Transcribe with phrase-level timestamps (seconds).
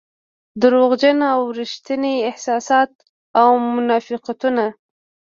[0.61, 2.91] دروغجن او رښتيني احساسات
[3.41, 4.65] او منافقتونه.